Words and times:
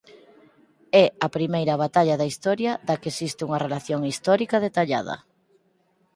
É 1.03 1.05
a 1.25 1.27
primeira 1.37 1.79
batalla 1.83 2.15
da 2.21 2.29
historia 2.31 2.71
da 2.87 2.95
que 3.01 3.09
existe 3.13 3.41
unha 3.47 3.61
relación 3.65 4.01
histórica 4.11 4.57
detallada. 4.67 5.15